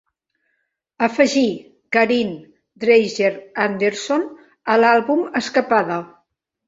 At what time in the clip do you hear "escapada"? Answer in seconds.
5.43-6.01